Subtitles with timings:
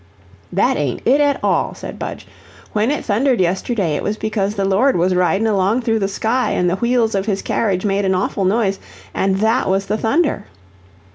[0.51, 2.25] "That ain't it at all," said Budge.
[2.73, 6.53] "When it thundered yesterday it was because the Lord was riding along through the sky
[6.53, 8.79] and the wheels of his carriage made an awful noise,
[9.13, 10.45] an' that was the thunder."